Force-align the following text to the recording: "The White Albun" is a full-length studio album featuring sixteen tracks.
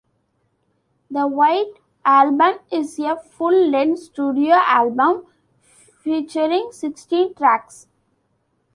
"The 1.11 1.27
White 1.27 1.73
Albun" 2.03 2.57
is 2.71 2.97
a 2.97 3.17
full-length 3.17 3.99
studio 3.99 4.55
album 4.55 5.27
featuring 6.01 6.71
sixteen 6.71 7.35
tracks. 7.35 7.85